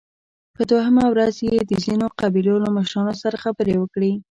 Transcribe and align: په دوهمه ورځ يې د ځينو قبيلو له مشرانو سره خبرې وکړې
په 0.55 0.61
دوهمه 0.71 1.05
ورځ 1.13 1.35
يې 1.49 1.57
د 1.63 1.71
ځينو 1.85 2.05
قبيلو 2.19 2.55
له 2.63 2.69
مشرانو 2.77 3.13
سره 3.21 3.41
خبرې 3.43 3.75
وکړې 3.77 4.11